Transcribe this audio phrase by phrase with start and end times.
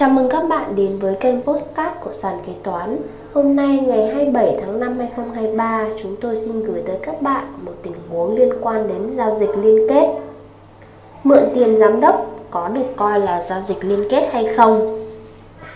[0.00, 2.98] Chào mừng các bạn đến với kênh Postcard của Sàn Kế Toán.
[3.32, 7.72] Hôm nay ngày 27 tháng 5 2023, chúng tôi xin gửi tới các bạn một
[7.82, 10.08] tình huống liên quan đến giao dịch liên kết.
[11.24, 15.06] Mượn tiền giám đốc có được coi là giao dịch liên kết hay không?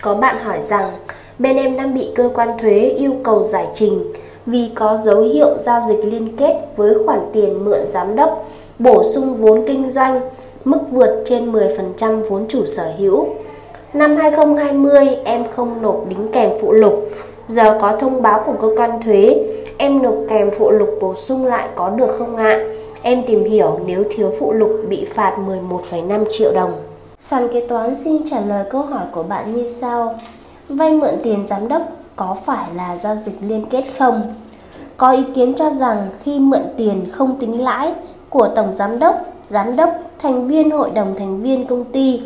[0.03, 0.99] Có bạn hỏi rằng
[1.39, 4.13] bên em đang bị cơ quan thuế yêu cầu giải trình
[4.47, 8.45] vì có dấu hiệu giao dịch liên kết với khoản tiền mượn giám đốc
[8.79, 10.21] bổ sung vốn kinh doanh
[10.65, 13.27] mức vượt trên 10% vốn chủ sở hữu
[13.95, 17.09] Năm 2020 em không nộp đính kèm phụ lục.
[17.47, 19.45] Giờ có thông báo của cơ quan thuế,
[19.79, 22.65] em nộp kèm phụ lục bổ sung lại có được không ạ?
[23.03, 26.73] Em tìm hiểu nếu thiếu phụ lục bị phạt 11,5 triệu đồng.
[27.19, 30.15] Sàn kế toán xin trả lời câu hỏi của bạn như sau.
[30.69, 31.83] Vay mượn tiền giám đốc
[32.17, 34.35] có phải là giao dịch liên kết không?
[34.97, 37.93] Có ý kiến cho rằng khi mượn tiền không tính lãi
[38.29, 42.21] của tổng giám đốc, giám đốc, thành viên hội đồng thành viên công ty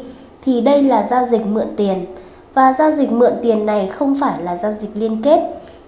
[0.49, 2.07] thì đây là giao dịch mượn tiền
[2.55, 5.41] và giao dịch mượn tiền này không phải là giao dịch liên kết,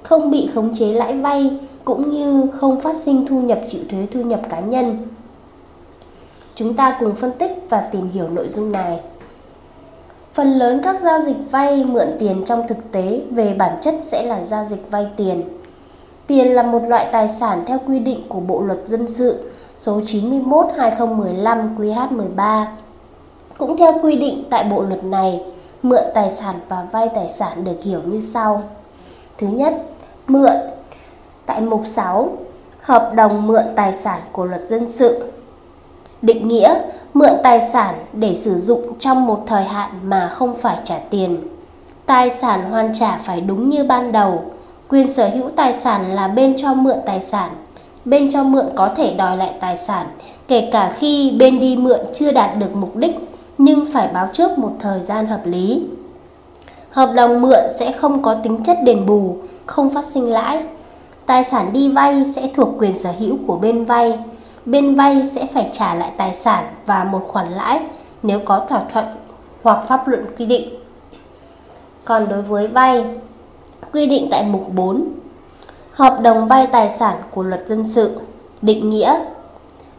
[0.03, 4.07] không bị khống chế lãi vay cũng như không phát sinh thu nhập chịu thuế
[4.15, 4.99] thu nhập cá nhân.
[6.55, 9.01] Chúng ta cùng phân tích và tìm hiểu nội dung này.
[10.33, 14.23] Phần lớn các giao dịch vay mượn tiền trong thực tế về bản chất sẽ
[14.23, 15.43] là giao dịch vay tiền.
[16.27, 20.01] Tiền là một loại tài sản theo quy định của Bộ luật dân sự số
[20.07, 22.67] 91 2015 QH13
[23.61, 25.41] cũng theo quy định tại bộ luật này,
[25.83, 28.63] mượn tài sản và vay tài sản được hiểu như sau.
[29.39, 29.75] Thứ nhất,
[30.27, 30.53] mượn
[31.47, 32.29] tại mục 6,
[32.83, 35.33] hợp đồng mượn tài sản của luật dân sự.
[36.23, 36.81] Định nghĩa,
[37.15, 41.39] mượn tài sản để sử dụng trong một thời hạn mà không phải trả tiền.
[42.07, 44.43] Tài sản hoàn trả phải đúng như ban đầu.
[44.89, 47.51] Quyền sở hữu tài sản là bên cho mượn tài sản.
[48.05, 50.07] Bên cho mượn có thể đòi lại tài sản,
[50.49, 53.30] kể cả khi bên đi mượn chưa đạt được mục đích
[53.63, 55.87] nhưng phải báo trước một thời gian hợp lý.
[56.91, 59.37] Hợp đồng mượn sẽ không có tính chất đền bù,
[59.67, 60.63] không phát sinh lãi.
[61.27, 64.19] Tài sản đi vay sẽ thuộc quyền sở hữu của bên vay.
[64.65, 67.81] Bên vay sẽ phải trả lại tài sản và một khoản lãi
[68.23, 69.05] nếu có thỏa thuận
[69.63, 70.69] hoặc pháp luận quy định.
[72.05, 73.05] Còn đối với vay,
[73.93, 75.05] quy định tại mục 4,
[75.93, 78.21] hợp đồng vay tài sản của luật dân sự,
[78.63, 79.21] định nghĩa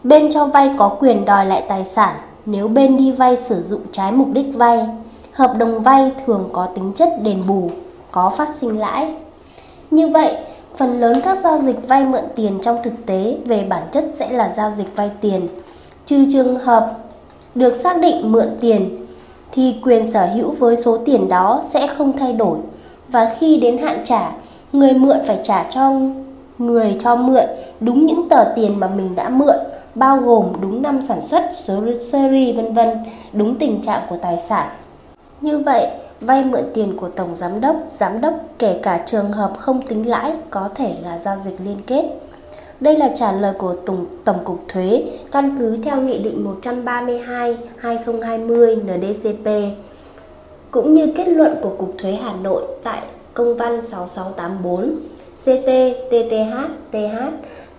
[0.04, 2.16] bên cho vay có quyền đòi lại tài sản
[2.46, 4.88] nếu bên đi vay sử dụng trái mục đích vay.
[5.34, 7.70] Hợp đồng vay thường có tính chất đền bù,
[8.12, 9.14] có phát sinh lãi.
[9.92, 10.36] Như vậy,
[10.76, 14.30] phần lớn các giao dịch vay mượn tiền trong thực tế về bản chất sẽ
[14.32, 15.48] là giao dịch vay tiền.
[16.06, 16.98] Trừ trường hợp
[17.56, 19.06] được xác định mượn tiền
[19.52, 22.58] thì quyền sở hữu với số tiền đó sẽ không thay đổi
[23.08, 24.32] và khi đến hạn trả,
[24.74, 25.92] người mượn phải trả cho
[26.58, 27.46] người cho mượn
[27.80, 29.56] đúng những tờ tiền mà mình đã mượn
[29.96, 32.90] bao gồm đúng năm sản xuất, số series vân vân,
[33.34, 34.70] đúng tình trạng của tài sản.
[35.42, 35.88] Như vậy,
[36.22, 40.10] vay mượn tiền của tổng giám đốc, giám đốc kể cả trường hợp không tính
[40.10, 42.06] lãi có thể là giao dịch liên kết.
[42.80, 48.84] Đây là trả lời của Tổng, Tổng cục Thuế căn cứ theo Nghị định 132-2020
[48.84, 49.48] NDCP
[50.72, 53.02] cũng như kết luận của Cục Thuế Hà Nội tại
[53.34, 54.96] công văn 6684
[55.36, 55.70] CT,
[56.10, 56.56] TTH,
[56.92, 57.18] TH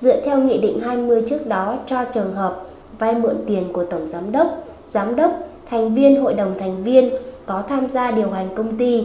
[0.00, 2.62] dựa theo Nghị định 20 trước đó cho trường hợp
[2.98, 5.32] vay mượn tiền của Tổng Giám đốc, Giám đốc,
[5.66, 7.10] thành viên Hội đồng thành viên
[7.46, 9.04] có tham gia điều hành công ty,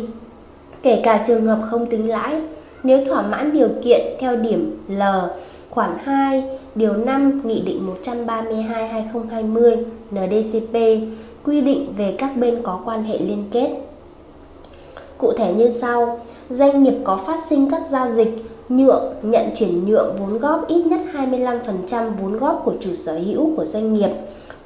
[0.84, 2.42] kể cả trường hợp không tính lãi,
[2.84, 5.02] nếu thỏa mãn điều kiện theo điểm L
[5.70, 6.44] khoản 2
[6.76, 10.76] điều 5 Nghị định 132/2020 NDCP
[11.44, 13.70] quy định về các bên có quan hệ liên kết.
[15.18, 16.20] Cụ thể như sau,
[16.50, 20.86] doanh nghiệp có phát sinh các giao dịch nhượng, nhận chuyển nhượng vốn góp ít
[20.86, 24.10] nhất 25% vốn góp của chủ sở hữu của doanh nghiệp.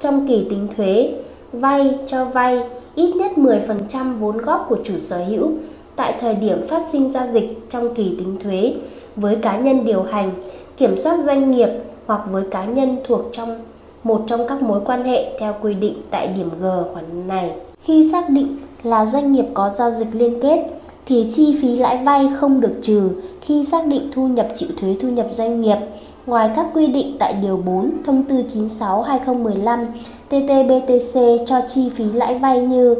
[0.00, 1.14] Trong kỳ tính thuế,
[1.52, 2.60] vay cho vay
[2.94, 5.50] ít nhất 10% vốn góp của chủ sở hữu.
[5.96, 8.74] Tại thời điểm phát sinh giao dịch trong kỳ tính thuế
[9.16, 10.30] với cá nhân điều hành,
[10.76, 11.68] kiểm soát doanh nghiệp
[12.06, 13.60] hoặc với cá nhân thuộc trong
[14.02, 17.52] một trong các mối quan hệ theo quy định tại điểm G khoản này.
[17.82, 20.66] Khi xác định là doanh nghiệp có giao dịch liên kết,
[21.06, 24.96] thì chi phí lãi vay không được trừ khi xác định thu nhập chịu thuế
[25.00, 25.78] thu nhập doanh nghiệp.
[26.26, 28.44] Ngoài các quy định tại Điều 4 Thông tư
[28.78, 29.86] 96-2015
[30.30, 32.96] TT-BTC cho chi phí lãi vay như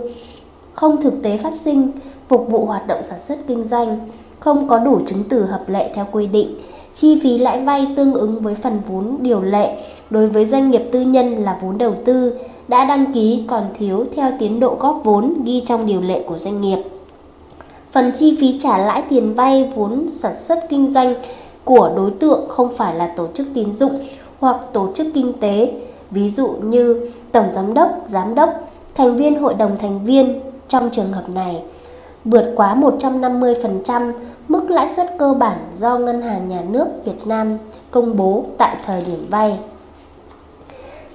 [0.73, 1.91] không thực tế phát sinh,
[2.29, 3.99] phục vụ hoạt động sản xuất kinh doanh,
[4.41, 6.55] không có đủ chứng từ hợp lệ theo quy định,
[6.95, 9.79] chi phí lãi vay tương ứng với phần vốn điều lệ
[10.11, 12.33] đối với doanh nghiệp tư nhân là vốn đầu tư
[12.69, 16.39] đã đăng ký còn thiếu theo tiến độ góp vốn ghi trong điều lệ của
[16.39, 16.79] doanh nghiệp.
[17.93, 21.15] Phần chi phí trả lãi tiền vay vốn sản xuất kinh doanh
[21.65, 24.01] của đối tượng không phải là tổ chức tín dụng
[24.41, 25.73] hoặc tổ chức kinh tế,
[26.11, 28.51] ví dụ như tổng giám đốc, giám đốc,
[28.95, 31.63] thành viên hội đồng thành viên trong trường hợp này
[32.25, 34.13] vượt quá 150%
[34.49, 37.59] mức lãi suất cơ bản do Ngân hàng Nhà nước Việt Nam
[37.91, 39.59] công bố tại thời điểm vay.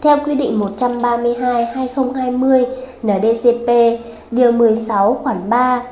[0.01, 2.65] Theo quy định 132/2020
[3.03, 3.99] NDCP,
[4.31, 5.83] điều 16 khoản 3,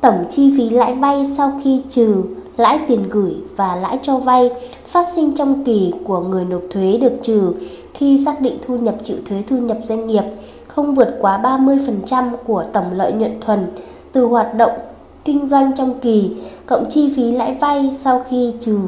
[0.00, 2.22] tổng chi phí lãi vay sau khi trừ
[2.56, 4.50] lãi tiền gửi và lãi cho vay
[4.86, 7.52] phát sinh trong kỳ của người nộp thuế được trừ
[7.94, 10.22] khi xác định thu nhập chịu thuế thu nhập doanh nghiệp
[10.68, 13.66] không vượt quá 30% của tổng lợi nhuận thuần
[14.14, 14.72] từ hoạt động
[15.24, 16.30] kinh doanh trong kỳ,
[16.66, 18.78] cộng chi phí lãi vay sau khi trừ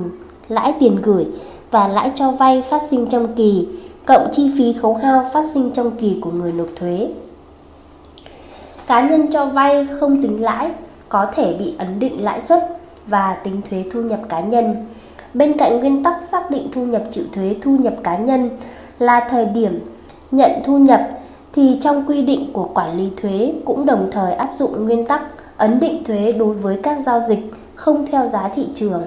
[0.49, 1.27] lãi tiền gửi
[1.71, 3.69] và lãi cho vay phát sinh trong kỳ,
[4.05, 7.09] cộng chi phí khấu hao phát sinh trong kỳ của người nộp thuế.
[8.87, 10.71] Cá nhân cho vay không tính lãi
[11.09, 14.75] có thể bị ấn định lãi suất và tính thuế thu nhập cá nhân.
[15.35, 18.51] Bên cạnh nguyên tắc xác định thu nhập chịu thuế thu nhập cá nhân
[18.99, 19.81] là thời điểm
[20.31, 21.09] nhận thu nhập
[21.57, 25.23] thì trong quy định của quản lý thuế cũng đồng thời áp dụng nguyên tắc
[25.57, 27.39] ấn định thuế đối với các giao dịch
[27.75, 29.03] không theo giá thị trường.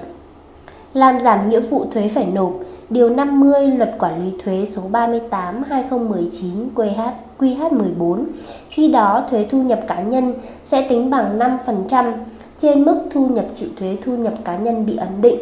[0.94, 2.52] Làm giảm nghĩa vụ thuế phải nộp,
[2.90, 8.24] Điều 50 Luật Quản lý thuế số 38 2019 QH QH14.
[8.68, 12.12] Khi đó, thuế thu nhập cá nhân sẽ tính bằng 5%
[12.58, 15.40] trên mức thu nhập chịu thuế thu nhập cá nhân bị ấn định.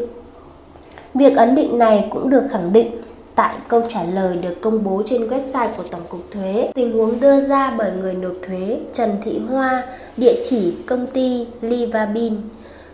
[1.14, 2.90] Việc ấn định này cũng được khẳng định
[3.38, 6.70] tại câu trả lời được công bố trên website của Tổng cục Thuế.
[6.74, 9.82] Tình huống đưa ra bởi người nộp thuế Trần Thị Hoa,
[10.16, 12.34] địa chỉ công ty Livabin.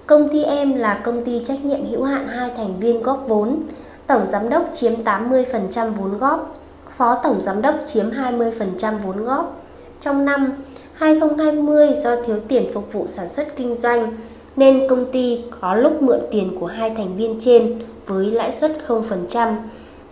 [0.06, 3.60] Công ty em là công ty trách nhiệm hữu hạn hai thành viên góp vốn.
[4.06, 6.56] Tổng giám đốc chiếm 80% vốn góp,
[6.96, 9.62] phó tổng giám đốc chiếm 20% vốn góp.
[10.00, 10.52] Trong năm
[10.94, 14.16] 2020 do thiếu tiền phục vụ sản xuất kinh doanh
[14.56, 18.72] nên công ty có lúc mượn tiền của hai thành viên trên với lãi suất
[18.86, 19.56] 0%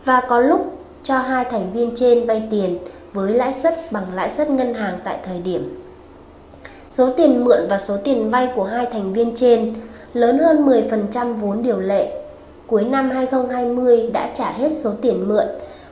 [0.05, 2.79] và có lúc cho hai thành viên trên vay tiền
[3.13, 5.83] với lãi suất bằng lãi suất ngân hàng tại thời điểm.
[6.89, 9.75] Số tiền mượn và số tiền vay của hai thành viên trên
[10.13, 12.23] lớn hơn 10% vốn điều lệ.
[12.67, 15.47] Cuối năm 2020 đã trả hết số tiền mượn,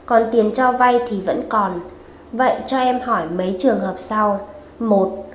[0.07, 1.81] còn tiền cho vay thì vẫn còn.
[2.33, 4.41] Vậy cho em hỏi mấy trường hợp sau.
[4.79, 5.27] 1.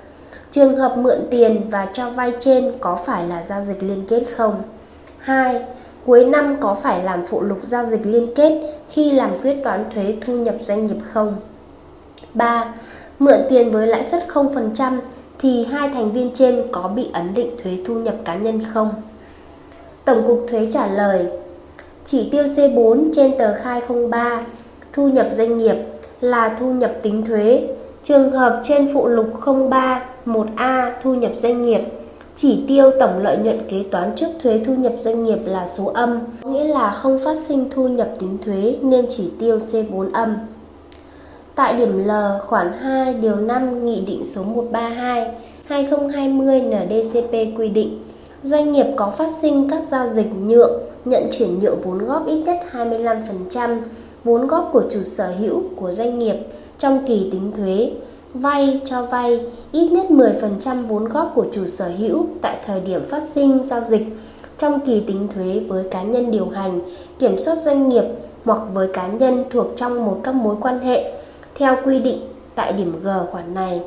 [0.51, 4.23] Trường hợp mượn tiền và cho vay trên có phải là giao dịch liên kết
[4.37, 4.61] không?
[5.17, 5.65] 2.
[6.05, 9.85] Cuối năm có phải làm phụ lục giao dịch liên kết khi làm quyết toán
[9.93, 11.35] thuế thu nhập doanh nghiệp không?
[12.33, 12.73] 3.
[13.19, 14.97] Mượn tiền với lãi suất 0%
[15.39, 18.89] thì hai thành viên trên có bị ấn định thuế thu nhập cá nhân không?
[20.05, 21.25] Tổng cục thuế trả lời,
[22.05, 23.81] Chỉ tiêu C4 trên tờ khai
[24.11, 24.41] 03
[24.93, 25.75] Thu nhập doanh nghiệp
[26.21, 27.67] là thu nhập tính thuế
[28.03, 29.27] Trường hợp trên phụ lục
[29.69, 31.81] 03 1A thu nhập doanh nghiệp
[32.35, 35.85] chỉ tiêu tổng lợi nhuận kế toán trước thuế thu nhập doanh nghiệp là số
[35.85, 40.35] âm, nghĩa là không phát sinh thu nhập tính thuế nên chỉ tiêu C4 âm.
[41.55, 42.11] Tại điểm L
[42.41, 45.31] khoản 2 điều 5 Nghị định số 132
[45.65, 47.99] 2020 NDCP quy định
[48.41, 52.35] doanh nghiệp có phát sinh các giao dịch nhượng, nhận chuyển nhượng vốn góp ít
[52.35, 53.77] nhất 25%
[54.23, 56.35] vốn góp của chủ sở hữu của doanh nghiệp
[56.79, 57.91] trong kỳ tính thuế
[58.35, 63.03] vay cho vay ít nhất 10% vốn góp của chủ sở hữu tại thời điểm
[63.03, 64.05] phát sinh giao dịch
[64.57, 66.79] trong kỳ tính thuế với cá nhân điều hành,
[67.19, 68.03] kiểm soát doanh nghiệp
[68.45, 71.13] hoặc với cá nhân thuộc trong một các mối quan hệ
[71.55, 72.19] theo quy định
[72.55, 73.81] tại điểm G khoản này.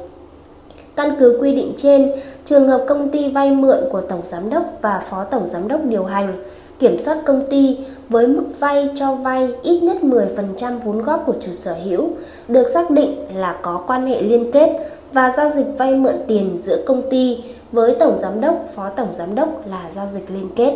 [0.99, 2.13] Căn cứ quy định trên,
[2.45, 5.85] trường hợp công ty vay mượn của tổng giám đốc và phó tổng giám đốc
[5.85, 6.45] điều hành
[6.79, 11.35] kiểm soát công ty với mức vay cho vay ít nhất 10% vốn góp của
[11.41, 12.09] chủ sở hữu
[12.49, 14.71] được xác định là có quan hệ liên kết
[15.13, 17.39] và giao dịch vay mượn tiền giữa công ty
[17.73, 20.73] với tổng giám đốc, phó tổng giám đốc là giao dịch liên kết.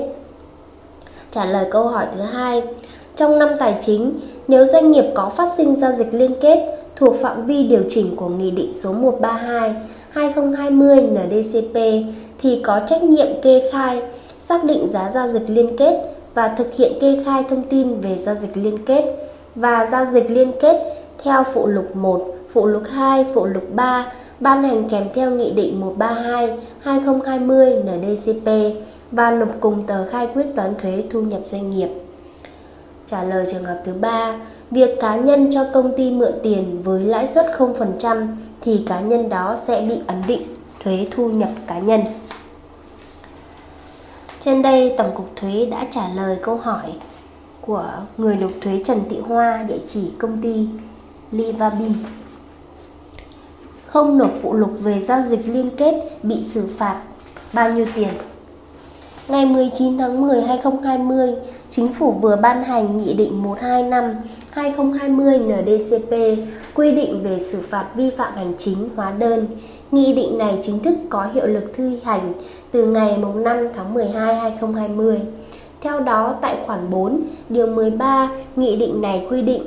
[1.31, 2.63] Trả lời câu hỏi thứ hai,
[3.17, 7.15] trong năm tài chính, nếu doanh nghiệp có phát sinh giao dịch liên kết thuộc
[7.23, 9.75] phạm vi điều chỉnh của Nghị định số 132
[10.11, 11.77] 2020 NDCP
[12.39, 14.03] thì có trách nhiệm kê khai
[14.39, 16.03] xác định giá giao dịch liên kết
[16.35, 19.05] và thực hiện kê khai thông tin về giao dịch liên kết
[19.55, 20.77] và giao dịch liên kết
[21.25, 25.51] theo phụ lục 1, phụ lục 2, phụ lục 3 ban hành kèm theo Nghị
[25.51, 28.49] định 132 2020 NDCP
[29.11, 31.89] và nộp cùng tờ khai quyết toán thuế thu nhập doanh nghiệp.
[33.11, 34.35] Trả lời trường hợp thứ ba,
[34.71, 38.27] việc cá nhân cho công ty mượn tiền với lãi suất 0%
[38.61, 40.43] thì cá nhân đó sẽ bị ấn định
[40.81, 42.01] thuế thu nhập cá nhân.
[44.45, 46.93] Trên đây Tổng cục Thuế đã trả lời câu hỏi
[47.61, 50.69] của người nộp thuế Trần Thị Hoa địa chỉ công ty
[51.31, 51.93] Livabin.
[53.87, 57.01] Không nộp phụ lục về giao dịch liên kết bị xử phạt
[57.53, 58.09] bao nhiêu tiền?
[59.29, 61.35] Ngày 19 tháng 10 2020,
[61.71, 64.15] Chính phủ vừa ban hành Nghị định 125
[64.51, 66.13] 2020 NDCP
[66.75, 69.47] quy định về xử phạt vi phạm hành chính hóa đơn.
[69.91, 72.33] Nghị định này chính thức có hiệu lực thi hành
[72.71, 75.21] từ ngày 5 tháng 12 2020.
[75.81, 79.63] Theo đó, tại khoản 4, điều 13, nghị định này quy định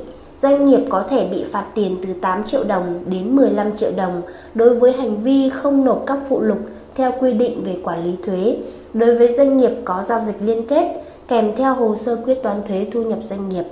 [0.46, 4.22] doanh nghiệp có thể bị phạt tiền từ 8 triệu đồng đến 15 triệu đồng
[4.56, 6.58] đối với hành vi không nộp các phụ lục
[6.96, 8.58] theo quy định về quản lý thuế
[8.94, 12.62] đối với doanh nghiệp có giao dịch liên kết kèm theo hồ sơ quyết toán
[12.68, 13.64] thuế thu nhập doanh nghiệp.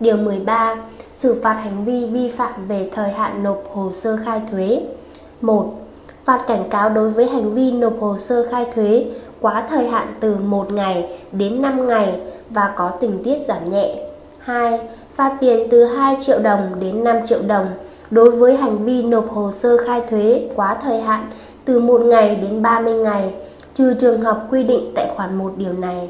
[0.00, 0.76] Điều 13.
[1.10, 4.80] Xử phạt hành vi vi phạm về thời hạn nộp hồ sơ khai thuế.
[5.40, 5.72] 1.
[6.24, 9.06] Phạt cảnh cáo đối với hành vi nộp hồ sơ khai thuế
[9.40, 12.20] quá thời hạn từ 1 ngày đến 5 ngày
[12.50, 14.13] và có tình tiết giảm nhẹ.
[14.44, 14.80] 2.
[15.14, 17.66] Phạt tiền từ 2 triệu đồng đến 5 triệu đồng
[18.10, 21.30] đối với hành vi nộp hồ sơ khai thuế quá thời hạn
[21.64, 23.34] từ 1 ngày đến 30 ngày,
[23.74, 26.08] trừ trường hợp quy định tại khoản 1 điều này.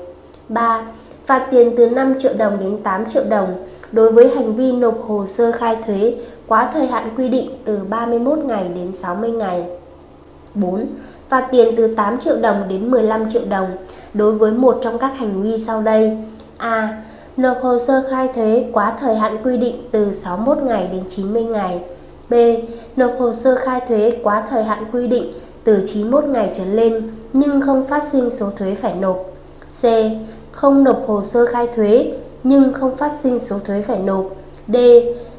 [0.49, 0.83] 3.
[1.26, 5.03] Phạt tiền từ 5 triệu đồng đến 8 triệu đồng đối với hành vi nộp
[5.07, 6.14] hồ sơ khai thuế
[6.47, 9.64] quá thời hạn quy định từ 31 ngày đến 60 ngày.
[10.55, 10.87] 4.
[11.29, 13.69] Phạt tiền từ 8 triệu đồng đến 15 triệu đồng
[14.14, 16.19] đối với một trong các hành vi sau đây.
[16.57, 17.03] A.
[17.37, 21.45] Nộp hồ sơ khai thuế quá thời hạn quy định từ 61 ngày đến 90
[21.45, 21.81] ngày.
[22.31, 22.35] B.
[22.97, 25.33] Nộp hồ sơ khai thuế quá thời hạn quy định
[25.64, 29.17] từ 91 ngày trở lên, nhưng không phát sinh số thuế phải nộp.
[29.83, 29.85] C.
[30.53, 32.12] Không nộp hồ sơ khai thuế,
[32.43, 34.26] nhưng không phát sinh số thuế phải nộp.
[34.69, 34.76] D.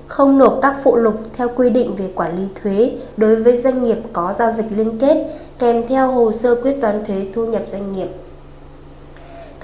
[0.07, 3.83] Không nộp các phụ lục theo quy định về quản lý thuế đối với doanh
[3.83, 5.27] nghiệp có giao dịch liên kết
[5.59, 8.07] kèm theo hồ sơ quyết toán thuế thu nhập doanh nghiệp.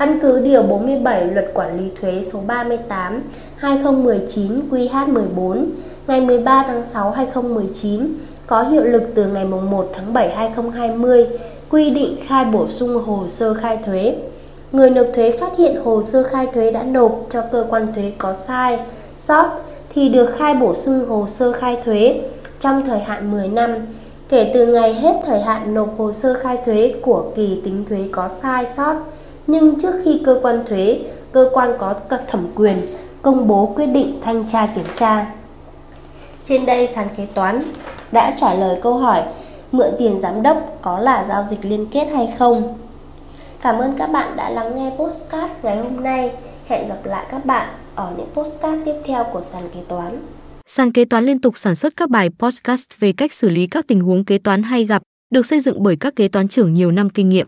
[0.01, 3.23] Căn cứ Điều 47 Luật Quản lý Thuế số 38
[3.57, 5.65] 2019 QH14
[6.07, 8.07] ngày 13 tháng 6 2019
[8.47, 11.27] có hiệu lực từ ngày 1 tháng 7 2020
[11.69, 14.15] quy định khai bổ sung hồ sơ khai thuế.
[14.71, 18.11] Người nộp thuế phát hiện hồ sơ khai thuế đã nộp cho cơ quan thuế
[18.17, 18.79] có sai,
[19.17, 19.49] sót
[19.93, 22.21] thì được khai bổ sung hồ sơ khai thuế
[22.59, 23.75] trong thời hạn 10 năm
[24.29, 28.07] kể từ ngày hết thời hạn nộp hồ sơ khai thuế của kỳ tính thuế
[28.11, 28.95] có sai sót
[29.51, 30.99] nhưng trước khi cơ quan thuế,
[31.31, 31.95] cơ quan có
[32.27, 32.81] thẩm quyền
[33.21, 35.31] công bố quyết định thanh tra kiểm tra.
[36.45, 37.61] Trên đây sàn kế toán
[38.11, 39.23] đã trả lời câu hỏi
[39.71, 42.77] mượn tiền giám đốc có là giao dịch liên kết hay không.
[43.61, 46.31] Cảm ơn các bạn đã lắng nghe postcard ngày hôm nay.
[46.67, 50.19] Hẹn gặp lại các bạn ở những postcard tiếp theo của sàn kế toán.
[50.65, 53.87] Sàn kế toán liên tục sản xuất các bài podcast về cách xử lý các
[53.87, 55.01] tình huống kế toán hay gặp,
[55.33, 57.47] được xây dựng bởi các kế toán trưởng nhiều năm kinh nghiệm.